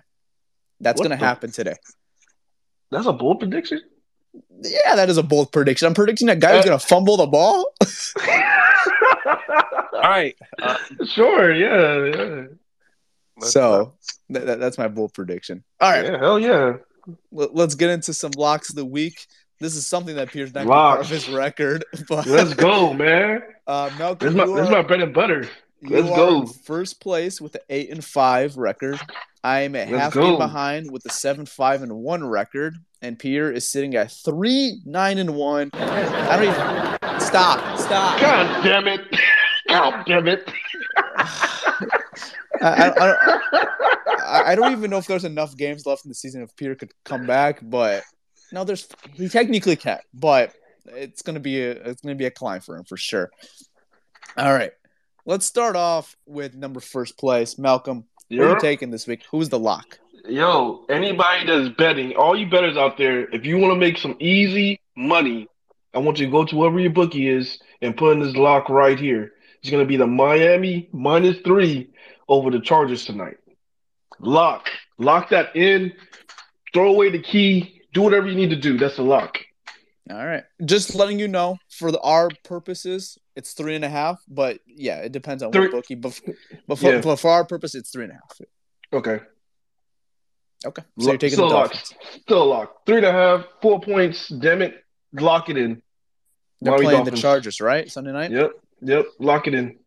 [0.79, 1.75] That's What going to the- happen today.
[2.89, 3.81] That's a bold prediction.
[4.61, 5.87] Yeah, that is a bold prediction.
[5.87, 7.73] I'm predicting that guy's Uh, gonna fumble the ball.
[9.93, 10.35] All right.
[10.61, 10.77] Uh,
[11.13, 12.43] sure, yeah, yeah.
[13.41, 13.93] uh, so
[14.31, 15.63] th- th- that's my bold prediction.
[15.81, 16.73] All right, Yeah, hell yeah.
[17.31, 19.27] Let- let's get into some locks of the week.
[19.59, 23.41] This is something that Pierce not part of his record, but Let's go, man.
[23.65, 25.47] Uh, Malcolm, This is my this is my bread and butter.
[25.81, 26.45] Let's go.
[26.45, 28.99] first place with an eight and five record.
[29.43, 30.21] I am a Let's half go.
[30.21, 34.81] game behind with a seven five and one record, and Pierre is sitting at three
[34.85, 35.69] nine and one.
[35.73, 37.77] I don't even stop.
[37.79, 38.19] Stop.
[38.19, 39.01] God damn it.
[39.69, 40.49] God damn it.
[42.59, 43.13] I, I,
[43.53, 43.96] I,
[44.27, 46.75] I- I don't even know if there's enough games left in the season if Peter
[46.75, 48.03] could come back, but
[48.51, 50.53] no, there's he technically can, but
[50.87, 53.29] it's gonna be a it's gonna be a climb for him for sure.
[54.37, 54.71] All right,
[55.25, 58.05] let's start off with number first place, Malcolm.
[58.29, 59.23] Who are you taking this week?
[59.31, 59.99] Who's the lock?
[60.27, 64.17] yo, anybody that's betting, all you betters out there, if you want to make some
[64.19, 65.47] easy money,
[65.93, 68.67] I want you to go to wherever your bookie is and put in this lock
[68.67, 69.31] right here.
[69.61, 71.89] It's going to be the Miami minus three
[72.27, 73.37] over the Chargers tonight.
[74.19, 74.67] Lock.
[74.97, 75.93] Lock that in.
[76.73, 77.81] Throw away the key.
[77.93, 78.77] Do whatever you need to do.
[78.77, 79.37] That's a lock.
[80.09, 84.21] All right, just letting you know for the, our purposes, it's three and a half.
[84.29, 85.95] But yeah, it depends on Three- what bookie.
[85.95, 86.17] But,
[86.65, 87.01] but, for, Yeah.
[87.01, 88.39] but for our purpose, it's three and a half.
[88.93, 89.19] Okay.
[90.65, 91.75] Okay, so you're taking Still the lock.
[92.21, 92.85] Still a lock.
[92.85, 94.29] Three and a half, four points.
[94.29, 94.75] Damn it.
[95.13, 95.81] Lock it in.
[96.61, 97.17] They're Miami playing Dolphins.
[97.17, 97.91] the Chargers, right?
[97.91, 98.31] Sunday night.
[98.31, 98.51] Yep.
[98.81, 99.05] Yep.
[99.19, 99.77] Lock it in.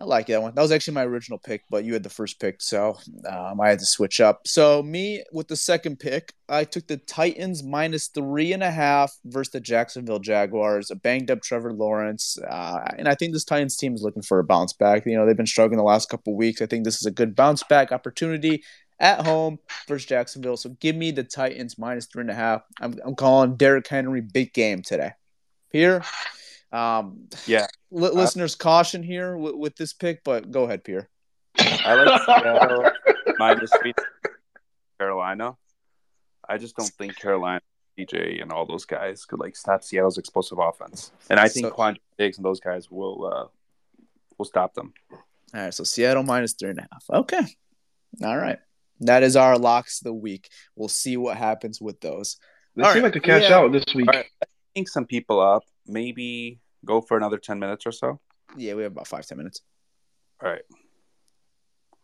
[0.00, 0.54] I like that one.
[0.54, 2.96] That was actually my original pick, but you had the first pick, so
[3.28, 4.46] um, I had to switch up.
[4.46, 9.12] So me with the second pick, I took the Titans minus three and a half
[9.24, 10.92] versus the Jacksonville Jaguars.
[10.92, 14.38] A banged up Trevor Lawrence, uh, and I think this Titans team is looking for
[14.38, 15.04] a bounce back.
[15.04, 16.62] You know they've been struggling the last couple weeks.
[16.62, 18.62] I think this is a good bounce back opportunity
[19.00, 19.58] at home
[19.88, 20.56] versus Jacksonville.
[20.56, 22.62] So give me the Titans minus three and a half.
[22.80, 25.12] I'm, I'm calling Derrick Henry big game today.
[25.70, 26.02] Here,
[26.72, 27.66] um, Yeah.
[27.90, 31.08] li- listeners caution here with, with this pick, but go ahead, Pierre.
[31.58, 32.90] I like Seattle
[33.38, 33.94] minus three
[34.98, 35.56] Carolina.
[36.48, 37.60] I just don't think Carolina,
[37.98, 41.12] DJ, and all those guys could like stop Seattle's explosive offense.
[41.30, 43.46] And I think So- Quandre Diggs and those guys will uh,
[44.38, 44.92] will stop them.
[45.54, 47.04] All right, so Seattle minus three and a half.
[47.10, 47.40] Okay.
[48.22, 48.58] All right.
[49.00, 50.48] That is our locks of the week.
[50.76, 52.36] We'll see what happens with those.
[52.76, 53.14] They All seem right.
[53.14, 53.58] like to cash Yeah.
[53.58, 54.08] out this week.
[54.08, 54.26] All right.
[54.74, 55.62] Think some people up.
[55.88, 58.20] Maybe go for another ten minutes or so.
[58.56, 59.62] Yeah, we have about five, ten minutes.
[60.42, 60.62] All right.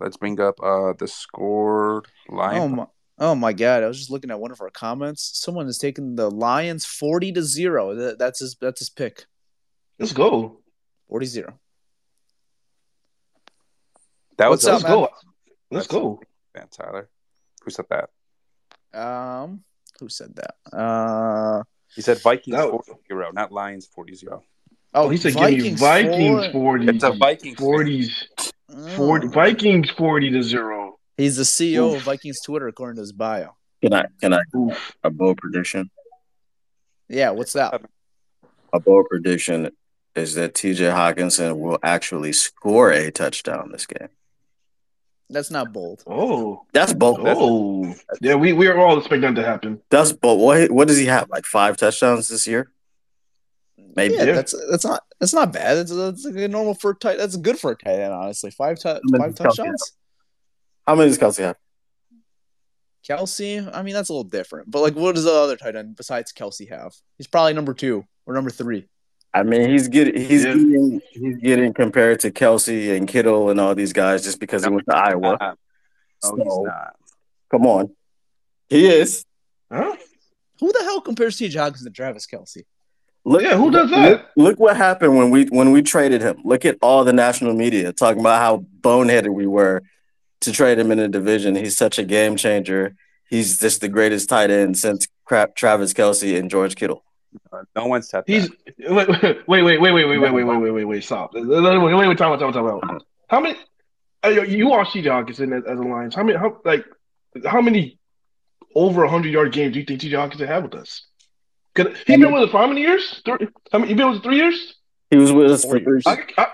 [0.01, 2.57] Let's bring up uh the scored line.
[2.61, 2.87] Oh my
[3.19, 3.83] oh my god.
[3.85, 5.31] I was just looking at one of our comments.
[5.35, 7.95] Someone has taken the Lions forty to zero.
[8.17, 9.27] That's his that's his pick.
[9.99, 10.59] Let's go.
[11.09, 11.61] 40 0.
[14.39, 14.97] that was What's up, Let's a man?
[14.99, 15.09] go.
[15.71, 16.21] Let's go.
[16.55, 17.09] fan, Tyler.
[17.63, 18.11] Who said that?
[18.99, 19.63] Um
[20.01, 20.55] who said that?
[20.77, 21.63] Uh
[21.95, 24.43] He said Vikings That- 40 0, not Lions 40 0.
[24.97, 26.89] Oh, he said give me Vikings 40.
[26.89, 27.67] It's a Vikings fan.
[27.67, 28.29] 40s.
[28.77, 28.89] Oh.
[28.97, 30.99] 40, Vikings 40 to 0.
[31.17, 33.55] He's the CEO of Vikings Twitter according to his bio.
[33.83, 34.97] Can I can I Oof.
[35.03, 35.91] a bold prediction?
[37.09, 37.83] Yeah, what's that?
[38.73, 39.71] A bold prediction
[40.17, 44.09] is that TJ Hockenson will actually score a touchdown this game.
[45.35, 46.03] That's not bold.
[46.07, 46.65] Oh.
[46.73, 47.19] That's bold.
[47.23, 47.95] Oh.
[48.21, 49.81] Yeah, we, we are all expecting that to happen.
[49.91, 50.41] That's bold.
[50.41, 51.29] What what does he have?
[51.29, 52.71] Like five touchdowns this year?
[53.97, 54.15] Maybe.
[54.15, 54.33] Yeah, Yeah.
[54.33, 55.75] that's that's not that's not bad.
[55.75, 57.19] That's that's like a normal for tight.
[57.19, 58.51] That's good for a tight end, honestly.
[58.51, 59.93] Five tou- many five touchdowns.
[60.87, 61.57] How many does Kelce have?
[63.09, 64.71] Kelce, I mean that's a little different.
[64.71, 66.95] But like, what does the other tight end besides Kelce have?
[67.19, 68.87] He's probably number two or number three.
[69.35, 70.53] I mean, he's getting he's Yeah.
[70.55, 74.71] getting he's getting compared to Kelce and Kittle and all these guys just because he
[74.71, 75.37] went to Iowa.
[75.41, 76.95] No, he's So, not.
[77.51, 77.91] come on,
[78.69, 79.25] he is.
[79.73, 79.97] Huh?
[80.61, 81.49] Who the hell compares T.
[81.49, 82.63] Hockenson to Travis Kelce?
[83.25, 84.31] Look, Yeah, who does look- that?
[84.37, 86.37] Look, what happened when we when we traded him.
[86.45, 89.83] Look at all the national media talking about how boneheaded we were
[90.43, 91.57] to trade him in a division.
[91.57, 92.95] He's such a game changer.
[93.29, 97.03] He's just the greatest tight end since crap Travis Kelce and George Kittle.
[97.53, 99.09] Uh, no one said He's wait, wait,
[99.47, 101.35] wait, wait, wait, wait, wait, wait, wait, wait, wait, wait, stop.
[101.35, 103.01] Wait, wait, wait, wait, time out, time time.
[103.29, 103.59] How many?
[104.25, 106.15] uh, You you are CJ Hockenson as, as a Lions.
[106.15, 106.39] How many?
[106.39, 106.85] How like?
[107.45, 107.99] How many
[108.75, 111.07] over hundred yard games do you think TJ Hockenson had with us?
[111.75, 113.21] Could he been with us for how many years?
[113.25, 113.89] Three, how many?
[113.91, 114.77] He been with us three years?
[115.11, 116.01] He was with us for three.
[116.07, 116.47] I, I,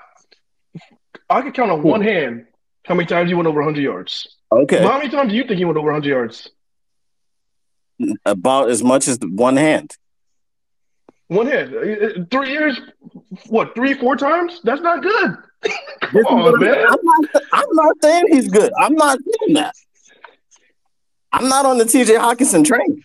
[1.28, 2.46] I could count on one hand
[2.86, 4.36] how many times he went over hundred yards.
[4.50, 6.50] Okay, How many times do you think he went over hundred yards?
[8.24, 9.94] about as much as one hand.
[11.30, 11.70] One hand.
[12.32, 12.80] Three years?
[13.48, 13.72] What?
[13.76, 14.60] Three, four times?
[14.64, 15.36] That's not good.
[16.02, 16.86] Come This is what on, I'm, man.
[16.88, 18.72] I'm not, I'm not saying he's good.
[18.80, 19.74] I'm not saying that.
[21.32, 23.04] I'm not on the TJ Hockenson train.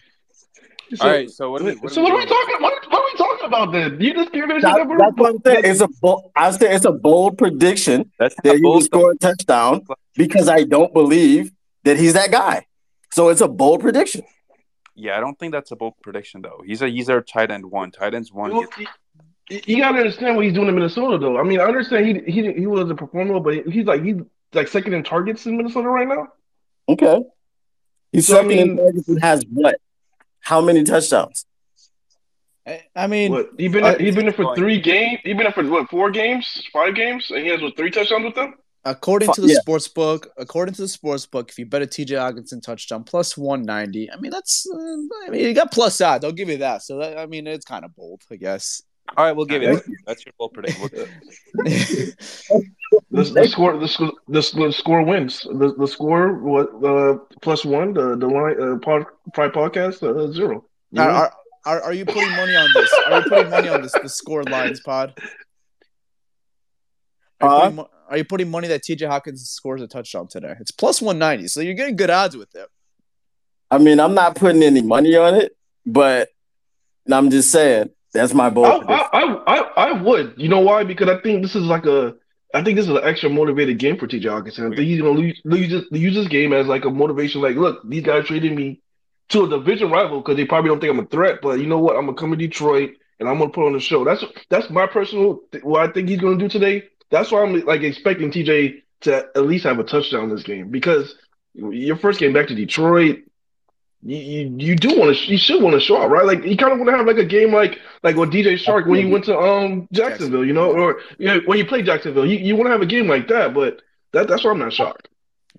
[1.01, 1.75] All right, so what are we?
[1.75, 2.27] What so are what are we doing?
[2.41, 2.63] talking?
[2.63, 4.01] What, what are we talking about then?
[4.01, 4.97] You just gave it a That- number.
[4.97, 5.61] that's what I'm saying.
[5.65, 9.15] It's a bold, I say it's a bold prediction That's that he will score a
[9.17, 9.81] touchdown
[10.15, 11.51] because I don't believe
[11.83, 12.65] that he's that guy.
[13.11, 14.23] So it's a bold prediction.
[14.95, 16.63] Yeah, I don't think that's a bold prediction though.
[16.65, 17.91] He's a he's our tight end one.
[17.91, 18.51] Tight ends one.
[18.55, 18.87] You, you-
[19.47, 21.37] you gotta understand what he's doing in Minnesota, though.
[21.37, 24.15] I mean, I understand he he he was a performer, but he's like he's
[24.53, 26.29] like second in targets in Minnesota right now.
[26.89, 27.21] Okay.
[28.11, 29.75] He's So, I second in targets and has what?
[30.39, 31.45] How many touchdowns?
[32.65, 35.19] I- I mean, What he been uh, he's been there for three games.
[35.23, 38.23] He's been there for what four games, five games, and he has what three touchdowns
[38.25, 38.55] with them.
[38.85, 39.59] According to the yeah.
[39.59, 43.35] sports book, according to the sports book, if you bet a TJ Hockenson touchdown plus
[43.35, 44.77] 190, I mean that's uh,
[45.25, 46.23] I mean you got plus odds.
[46.23, 46.83] I'll give you that.
[46.83, 48.83] So that, I mean it's kind of bold, I guess.
[49.17, 49.83] All right, we'll give you that.
[50.05, 50.89] That's your bold prediction.
[50.91, 52.63] We'll-
[53.11, 55.41] The, the score the, score- the, the score wins.
[55.43, 60.31] The the score what uh, plus one the the line uh, pod, Pride podcast uh,
[60.31, 60.65] zero.
[60.91, 61.33] You are, are,
[61.65, 62.93] are, are you putting money on this?
[63.07, 63.91] Are you putting money on this?
[63.93, 65.13] The score lines pod.
[67.41, 67.59] Are you, Huh?
[67.61, 70.55] putting, mo- are you putting money that TJ Hockenson scores a touchdown today?
[70.59, 72.67] It's plus 190, so you're getting good odds with it.
[73.71, 76.29] I mean, I'm not putting any money on it, but
[77.11, 78.93] I'm just saying that's my bold I.
[78.93, 80.33] I, I, I, I would.
[80.37, 80.83] You know why?
[80.83, 82.15] Because I think this is like a.
[82.53, 84.71] I think this is an extra motivated game for TJ Hockenson.
[84.71, 87.41] I think he's gonna use, use, this, use this game as like a motivation.
[87.41, 88.81] Like, look, these guys traded me
[89.29, 91.39] to a division rival because they probably don't think I'm a threat.
[91.41, 91.97] But you know what?
[91.97, 94.05] I'm gonna come to Detroit and I'm gonna put on the show.
[94.05, 95.41] That's that's my personal.
[95.63, 96.83] What I think he's gonna do today.
[97.15, 101.15] That's why I'm like expecting TJ to at least have a touchdown this game because
[101.53, 103.19] your first game back to Detroit.
[104.07, 106.55] You, you, you do want to you should want to show out right like you
[106.55, 109.11] kind of want to have like a game like like with DJ Chark when you
[109.11, 112.55] went to um Jacksonville you know or you know, when you play Jacksonville you, you
[112.55, 115.07] want to have a game like that but that that's why I'm not shocked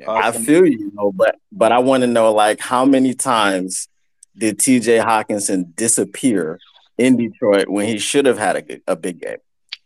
[0.07, 3.89] I feel you, you know, but but I want to know like how many times
[4.37, 6.61] did TJ Hockenson disappear
[6.99, 9.39] in Detroit when he should have had a, a big game?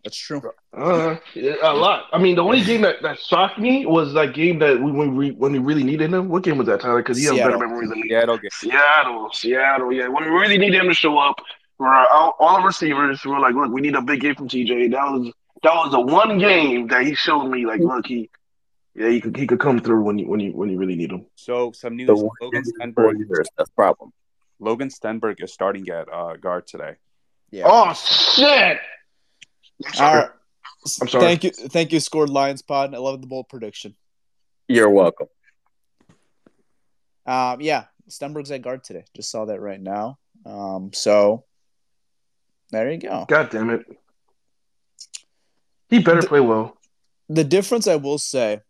[0.05, 0.43] That's true.
[0.73, 1.17] uh
[1.63, 4.81] a lot I mean the only game that, that shocked me was that game that
[4.81, 7.25] we, when we when we really needed him what game was that Tyler because he
[7.25, 7.61] has better Seattle.
[7.61, 8.53] memory than me Yeah, it'll get.
[8.53, 10.09] Seattle, Seattle, yeah.
[10.09, 11.37] When we really need him to show up
[11.77, 14.49] for our, all, all our receivers, we're like, look, we need a big game from
[14.49, 14.91] TJ.
[14.93, 15.33] That was
[15.63, 18.31] that was the one game that he showed me, like, look, he,
[18.95, 21.11] yeah, he could he could come through when you when you when you really need
[21.11, 21.27] him.
[21.37, 22.09] So some news.
[22.09, 23.19] The Logan Stenberg.
[23.19, 24.13] years, that's problem.
[24.59, 26.97] Logan Stenberg is starting at uh, guard today.
[27.51, 27.65] Yeah.
[27.67, 28.79] Oh shit!
[29.87, 30.11] I'm sorry.
[30.11, 30.31] All right.
[31.03, 31.25] I'm sorry.
[31.25, 32.95] Thank you, thank you, scored Lions pod.
[32.95, 33.95] I love the bold prediction.
[34.69, 35.29] You're welcome.
[37.27, 39.05] Um, yeah, Stenberg's at guard today.
[39.15, 40.19] Just saw that right now.
[40.47, 41.45] Um, so
[42.71, 43.27] there you go.
[43.29, 43.85] God damn it!
[45.89, 46.77] He better play well.
[47.29, 48.61] The difference I will say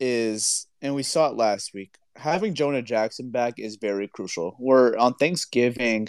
[0.00, 4.56] is, and we saw it last week, having Jonah Jackson back is very crucial.
[4.58, 6.08] Where on Thanksgiving,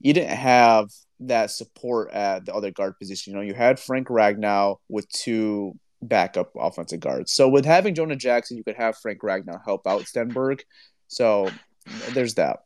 [0.00, 0.88] you didn't have
[1.20, 3.32] that support at the other guard position.
[3.32, 7.32] You know, you had Frank Ragnow with two backup offensive guards.
[7.32, 10.60] So with having Jonah Jackson, you could have Frank Ragnow help out Stenberg.
[11.08, 11.50] So
[12.12, 12.60] there's that.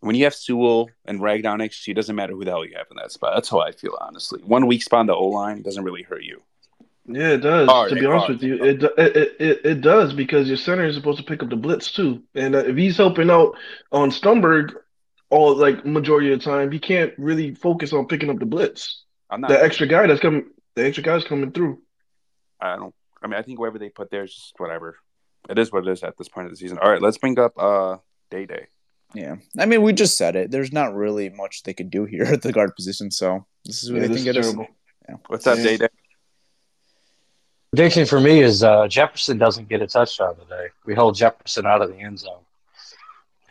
[0.00, 2.64] When you have Sewell and Ragnow next to you, it doesn't matter who the hell
[2.64, 3.32] you have in that spot.
[3.34, 4.40] That's how I feel, honestly.
[4.44, 6.42] One weak spot on the O line doesn't really hurt you.
[7.06, 7.68] Yeah, it does.
[7.68, 8.36] Hard, to be honest hard.
[8.36, 11.50] with you, it, it it it does because your center is supposed to pick up
[11.50, 13.54] the blitz too, and uh, if he's helping out
[13.92, 14.72] on Stenberg
[15.30, 19.02] all like majority of the time, he can't really focus on picking up the blitz.
[19.30, 19.48] I'm not.
[19.48, 21.80] The extra guy that's coming, the extra guy's coming through.
[22.60, 22.94] I don't.
[23.22, 24.96] I mean, I think whatever they put there is just whatever.
[25.48, 26.78] It is what it is at this point of the season.
[26.78, 27.98] All right, let's bring up uh
[28.30, 28.66] Day Day.
[29.14, 29.36] Yeah.
[29.58, 30.50] I mean, we just said it.
[30.50, 33.10] There's not really much they could do here at the guard position.
[33.10, 34.46] So this is what Yeah, I this think is it is.
[34.52, 34.74] terrible.
[35.28, 35.88] What's up, Day Day?
[37.70, 40.68] Prediction for me is uh, Jefferson doesn't get a touchdown today.
[40.86, 42.43] We hold Jefferson out of the end zone.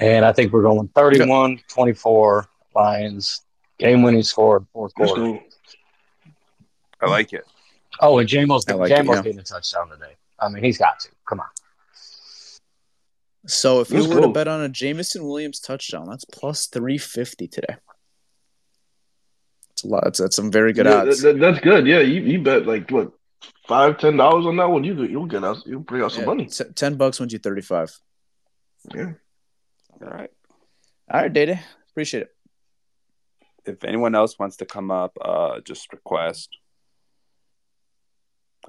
[0.03, 3.41] And I think we're going 31 24 Lions.
[3.79, 5.15] Game winning score fourth quarter.
[5.15, 5.39] go.
[7.01, 7.45] I like it.
[8.01, 9.21] Oh, and Jamo's, I like it, Jamo's yeah.
[9.21, 10.15] getting a touchdown today.
[10.39, 11.09] I mean, he's got to.
[11.27, 11.45] Come on.
[13.47, 17.47] So if you Let's were to bet on a Jameson Williams touchdown, that's plus 350
[17.47, 17.75] today.
[19.69, 20.03] That's a lot.
[20.03, 21.21] That's, that's some very good Yeah, odds.
[21.21, 21.87] that- that- that's good.
[21.87, 23.11] Yeah, you, you bet like what
[23.67, 24.83] five, ten dollars on that one.
[24.83, 25.63] You you'll get us.
[25.65, 26.45] You'll bring out some Yeah, money.
[26.47, 27.97] t- 10 bucks wins you 35.
[28.93, 29.13] Yeah.
[30.01, 30.29] All right.
[31.11, 31.59] All right, Data.
[31.91, 32.29] Appreciate it.
[33.65, 36.49] If anyone else wants to come up, uh, just request.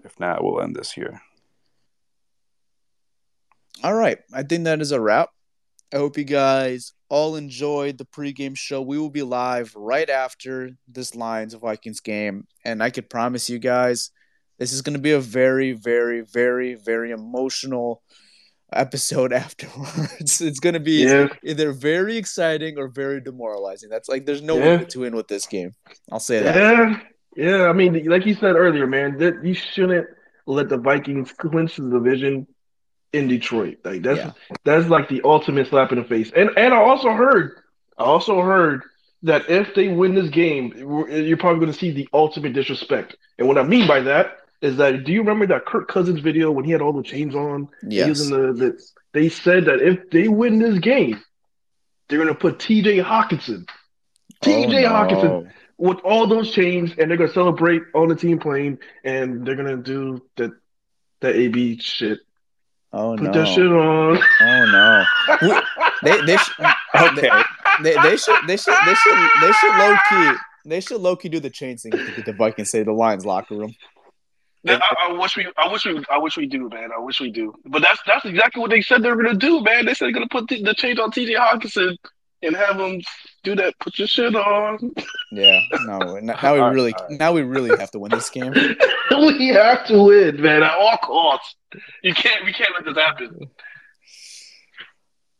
[0.04, 1.20] If not, we'll end this here.
[3.82, 4.18] All right.
[4.32, 5.30] I think that is a wrap.
[5.92, 8.82] I hope you guys all enjoyed the pregame show.
[8.82, 12.46] We will be live right after this Lions Vikings game.
[12.64, 14.10] And I could promise you guys,
[14.58, 18.02] this is going to be a very, very, very, very emotional
[18.72, 20.40] episode afterwards.
[20.40, 21.28] it's gonna be Yeah.
[21.44, 23.88] either very exciting or very demoralizing.
[23.90, 24.78] That's like there's no Yeah.
[24.84, 25.72] to win with this game.
[26.10, 26.56] I'll say that.
[26.56, 27.00] Yeah,
[27.36, 27.64] yeah.
[27.66, 30.06] I mean, like you said earlier, man, that you shouldn't
[30.46, 32.46] let the Vikings clinch the division
[33.12, 33.78] in Detroit.
[33.84, 34.32] Like that's Yeah.
[34.64, 36.32] that's like the ultimate slap in the face.
[36.34, 37.52] And and I also heard,
[37.98, 38.82] I also heard
[39.22, 43.16] that if they win this game, you're probably going to see the ultimate disrespect.
[43.38, 46.50] And what I mean by that is that do you remember that Kirk Cousins video
[46.50, 47.68] when he had all the chains on?
[47.86, 48.08] Yes.
[48.08, 51.20] Using the, the they said that if they win this game,
[52.08, 52.98] they're going to put T.J.
[52.98, 53.68] Hockenson.
[54.42, 54.86] T.J.
[54.86, 59.46] Oh, Hockenson with all those chains, and they're gonna celebrate on the team plane, and
[59.46, 60.52] they're gonna do the
[61.20, 62.18] the AB shit.
[62.92, 63.32] Oh Put no.
[63.32, 64.18] that shit on.
[64.40, 65.04] Oh
[65.40, 65.60] no.
[66.02, 66.60] They they sh-
[66.94, 67.30] Okay.
[67.82, 70.32] they, they should they should they should they should low key
[70.66, 73.26] they should low key do the chain thing to get the Vikings say the Lions
[73.26, 73.74] locker room.
[74.66, 76.90] I, I wish we, I wish we, I wish we do, man.
[76.96, 77.54] I wish we do.
[77.66, 79.86] But that's that's exactly what they said they were gonna do, man.
[79.86, 81.34] They said they're gonna put the, the change on T.J.
[81.34, 81.96] Hockenson
[82.42, 83.00] and have him
[83.42, 83.74] do that.
[83.80, 84.92] Put your shit on.
[85.32, 85.60] Yeah.
[85.86, 86.18] No.
[86.22, 87.18] Now now we All right, really all right.
[87.18, 88.52] now we really have to win this game.
[89.10, 91.56] we have to win, man, at all costs.
[92.02, 93.50] You can't, we can't let this happen.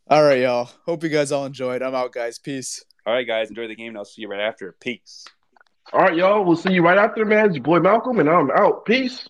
[0.09, 0.69] All right, y'all.
[0.85, 1.83] Hope you guys all enjoyed.
[1.83, 2.39] I'm out, guys.
[2.39, 2.85] Peace.
[3.07, 3.89] All right, guys, enjoy the game.
[3.89, 4.75] and I'll see you right after.
[4.81, 5.25] Peace.
[5.93, 6.45] All right, y'all.
[6.45, 7.47] We'll see you right after, man.
[7.47, 8.85] It's your boy Malcolm, and I'm out.
[8.85, 9.29] Peace.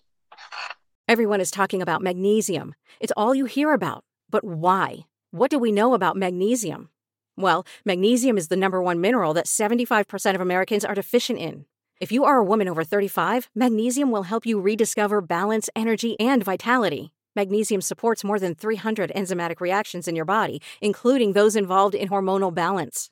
[1.07, 2.73] Everyone is talking about magnesium.
[2.99, 4.03] It's all you hear about.
[4.29, 5.05] But why?
[5.31, 6.89] What do we know about magnesium?
[7.37, 11.65] Well, magnesium is the number one mineral that 75% of Americans are deficient in.
[11.99, 16.43] If you are a woman over 35, magnesium will help you rediscover balance, energy, and
[16.43, 17.11] vitality.
[17.35, 22.53] Magnesium supports more than 300 enzymatic reactions in your body, including those involved in hormonal
[22.53, 23.11] balance.